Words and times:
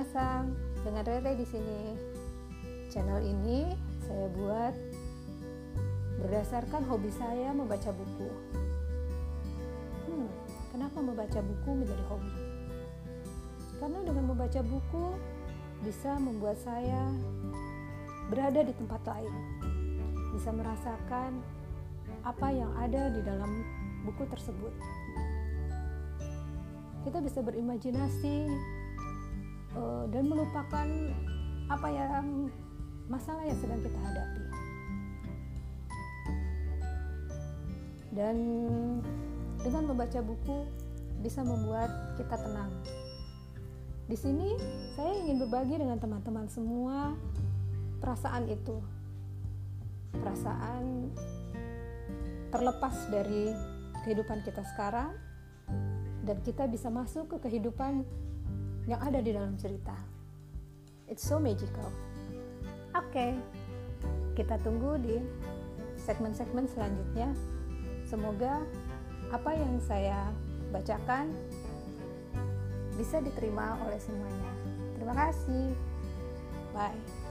Minasang, 0.00 0.56
dengan 0.80 1.04
Rere 1.04 1.36
di 1.36 1.44
sini. 1.44 1.92
Channel 2.88 3.20
ini 3.20 3.68
saya 4.00 4.32
buat 4.32 4.72
berdasarkan 6.24 6.88
hobi 6.88 7.12
saya 7.12 7.52
membaca 7.52 7.92
buku. 7.92 8.32
Hmm, 10.08 10.24
kenapa 10.72 11.04
membaca 11.04 11.44
buku 11.44 11.84
menjadi 11.84 12.00
hobi? 12.08 12.32
Karena 13.76 14.00
dengan 14.00 14.24
membaca 14.24 14.60
buku 14.64 15.20
bisa 15.84 16.16
membuat 16.16 16.56
saya 16.64 17.12
berada 18.32 18.64
di 18.64 18.72
tempat 18.72 19.04
lain, 19.04 19.34
bisa 20.32 20.48
merasakan 20.48 21.44
apa 22.24 22.48
yang 22.48 22.72
ada 22.80 23.12
di 23.12 23.20
dalam 23.20 23.52
buku 24.08 24.24
tersebut. 24.32 24.72
Kita 27.04 27.20
bisa 27.20 27.44
berimajinasi 27.44 28.48
uh, 29.76 30.04
dan 30.10 30.26
melupakan 30.26 30.86
apa 31.70 31.88
yang 31.90 32.50
masalah 33.06 33.42
yang 33.46 33.58
sedang 33.58 33.80
kita 33.82 33.98
hadapi. 33.98 34.44
Dan 38.10 38.36
dengan 39.62 39.84
membaca 39.86 40.18
buku 40.18 40.66
bisa 41.22 41.46
membuat 41.46 41.90
kita 42.18 42.34
tenang. 42.38 42.72
Di 44.10 44.18
sini 44.18 44.58
saya 44.98 45.14
ingin 45.22 45.46
berbagi 45.46 45.78
dengan 45.78 45.98
teman-teman 46.02 46.50
semua 46.50 47.14
perasaan 48.02 48.50
itu. 48.50 48.82
Perasaan 50.10 51.14
terlepas 52.50 53.06
dari 53.14 53.54
kehidupan 54.02 54.42
kita 54.42 54.66
sekarang 54.74 55.14
dan 56.26 56.36
kita 56.42 56.66
bisa 56.66 56.90
masuk 56.90 57.30
ke 57.30 57.46
kehidupan 57.46 58.02
yang 58.90 58.98
ada 59.06 59.22
di 59.22 59.30
dalam 59.30 59.54
cerita. 59.54 59.94
It's 61.06 61.22
so 61.22 61.38
magical. 61.38 61.86
Oke, 62.90 63.06
okay, 63.14 63.32
kita 64.34 64.58
tunggu 64.66 64.98
di 64.98 65.22
segmen-segmen 66.02 66.66
selanjutnya. 66.66 67.30
Semoga 68.02 68.66
apa 69.30 69.54
yang 69.54 69.78
saya 69.78 70.34
bacakan 70.74 71.30
bisa 72.98 73.22
diterima 73.22 73.78
oleh 73.86 74.02
semuanya. 74.02 74.50
Terima 74.98 75.14
kasih. 75.14 75.70
Bye. 76.74 77.29